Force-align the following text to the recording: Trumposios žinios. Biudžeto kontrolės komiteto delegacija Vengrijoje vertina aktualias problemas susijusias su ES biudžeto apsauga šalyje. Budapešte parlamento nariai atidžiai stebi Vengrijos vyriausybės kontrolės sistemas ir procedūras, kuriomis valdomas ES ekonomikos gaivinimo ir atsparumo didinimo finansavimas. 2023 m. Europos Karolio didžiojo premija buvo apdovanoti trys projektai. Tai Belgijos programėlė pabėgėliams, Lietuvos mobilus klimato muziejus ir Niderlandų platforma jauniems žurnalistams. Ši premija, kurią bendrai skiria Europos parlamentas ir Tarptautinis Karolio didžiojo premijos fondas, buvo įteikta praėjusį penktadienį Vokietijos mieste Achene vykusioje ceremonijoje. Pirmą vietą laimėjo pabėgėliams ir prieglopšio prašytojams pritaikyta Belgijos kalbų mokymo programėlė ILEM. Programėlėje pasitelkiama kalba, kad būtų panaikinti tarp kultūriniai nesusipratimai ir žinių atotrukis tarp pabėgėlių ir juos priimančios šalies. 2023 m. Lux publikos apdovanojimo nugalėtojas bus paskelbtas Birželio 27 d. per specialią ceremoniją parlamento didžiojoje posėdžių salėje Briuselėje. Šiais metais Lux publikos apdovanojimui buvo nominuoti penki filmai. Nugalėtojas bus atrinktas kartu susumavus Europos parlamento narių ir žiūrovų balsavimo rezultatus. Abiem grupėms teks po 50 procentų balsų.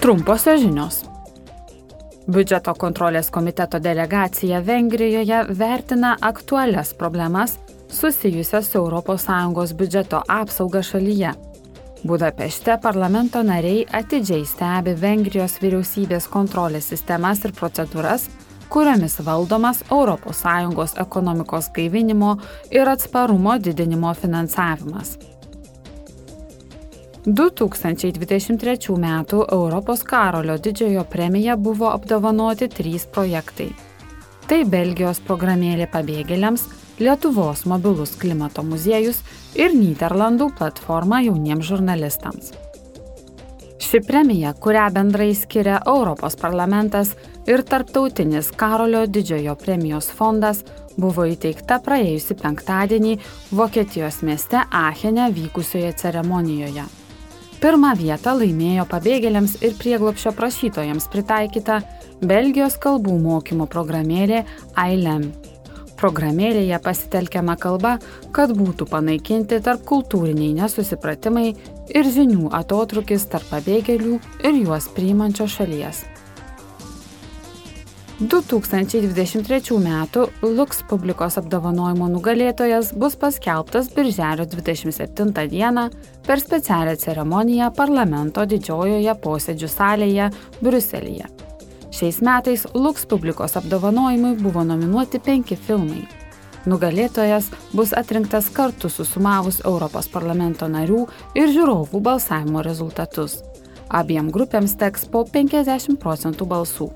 Trumposios 0.00 0.60
žinios. 0.62 0.98
Biudžeto 2.30 2.70
kontrolės 2.78 3.32
komiteto 3.34 3.80
delegacija 3.82 4.60
Vengrijoje 4.62 5.40
vertina 5.58 6.12
aktualias 6.22 6.92
problemas 6.94 7.56
susijusias 7.90 8.70
su 8.70 8.84
ES 9.64 9.72
biudžeto 9.74 10.22
apsauga 10.28 10.82
šalyje. 10.82 11.32
Budapešte 12.04 12.76
parlamento 12.82 13.42
nariai 13.42 13.86
atidžiai 13.92 14.44
stebi 14.46 14.94
Vengrijos 14.94 15.58
vyriausybės 15.58 16.28
kontrolės 16.30 16.86
sistemas 16.92 17.42
ir 17.44 17.52
procedūras, 17.52 18.28
kuriomis 18.68 19.18
valdomas 19.26 19.82
ES 19.82 20.94
ekonomikos 21.00 21.72
gaivinimo 21.74 22.36
ir 22.70 22.88
atsparumo 22.88 23.58
didinimo 23.58 24.14
finansavimas. 24.14 25.37
2023 27.34 28.96
m. 28.96 29.24
Europos 29.52 30.02
Karolio 30.02 30.58
didžiojo 30.58 31.04
premija 31.04 31.56
buvo 31.56 31.86
apdovanoti 31.86 32.68
trys 32.68 33.04
projektai. 33.06 33.68
Tai 34.48 34.64
Belgijos 34.64 35.20
programėlė 35.20 35.90
pabėgėliams, 35.92 36.62
Lietuvos 36.98 37.66
mobilus 37.68 38.14
klimato 38.16 38.64
muziejus 38.64 39.20
ir 39.54 39.76
Niderlandų 39.76 40.48
platforma 40.56 41.20
jauniems 41.20 41.68
žurnalistams. 41.68 42.54
Ši 43.78 44.00
premija, 44.06 44.54
kurią 44.56 44.86
bendrai 44.96 45.34
skiria 45.36 45.82
Europos 45.86 46.36
parlamentas 46.36 47.12
ir 47.46 47.60
Tarptautinis 47.62 48.48
Karolio 48.56 49.04
didžiojo 49.06 49.54
premijos 49.60 50.08
fondas, 50.08 50.64
buvo 50.96 51.28
įteikta 51.28 51.76
praėjusį 51.84 52.38
penktadienį 52.40 53.18
Vokietijos 53.52 54.22
mieste 54.24 54.64
Achene 54.72 55.28
vykusioje 55.36 55.92
ceremonijoje. 55.92 56.88
Pirmą 57.58 57.90
vietą 57.98 58.36
laimėjo 58.38 58.84
pabėgėliams 58.86 59.56
ir 59.66 59.72
prieglopšio 59.80 60.30
prašytojams 60.38 61.08
pritaikyta 61.10 61.80
Belgijos 62.22 62.76
kalbų 62.78 63.16
mokymo 63.18 63.66
programėlė 63.66 64.44
ILEM. 64.78 65.24
Programėlėje 65.98 66.78
pasitelkiama 66.84 67.56
kalba, 67.58 67.96
kad 68.30 68.52
būtų 68.54 68.86
panaikinti 68.92 69.58
tarp 69.66 69.82
kultūriniai 69.90 70.52
nesusipratimai 70.60 71.48
ir 71.98 72.12
žinių 72.14 72.52
atotrukis 72.60 73.26
tarp 73.32 73.50
pabėgėlių 73.50 74.20
ir 74.46 74.60
juos 74.62 74.86
priimančios 74.94 75.58
šalies. 75.58 76.04
2023 78.20 79.76
m. 79.76 80.06
Lux 80.42 80.80
publikos 80.90 81.36
apdovanojimo 81.38 82.08
nugalėtojas 82.10 82.90
bus 82.98 83.14
paskelbtas 83.14 83.92
Birželio 83.94 84.42
27 84.42 85.30
d. 85.30 85.84
per 86.26 86.40
specialią 86.42 86.96
ceremoniją 86.98 87.68
parlamento 87.76 88.42
didžiojoje 88.42 89.14
posėdžių 89.22 89.68
salėje 89.70 90.30
Briuselėje. 90.58 91.28
Šiais 91.94 92.18
metais 92.20 92.64
Lux 92.74 93.06
publikos 93.06 93.54
apdovanojimui 93.56 94.34
buvo 94.42 94.64
nominuoti 94.66 95.20
penki 95.22 95.54
filmai. 95.54 96.02
Nugalėtojas 96.66 97.52
bus 97.70 97.92
atrinktas 97.94 98.48
kartu 98.50 98.90
susumavus 98.90 99.60
Europos 99.64 100.10
parlamento 100.10 100.66
narių 100.66 101.04
ir 101.38 101.54
žiūrovų 101.54 102.02
balsavimo 102.02 102.66
rezultatus. 102.66 103.38
Abiem 103.88 104.32
grupėms 104.34 104.74
teks 104.74 105.06
po 105.06 105.22
50 105.22 106.02
procentų 106.02 106.50
balsų. 106.50 106.90